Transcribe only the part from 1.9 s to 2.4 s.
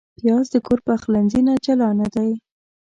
نه دی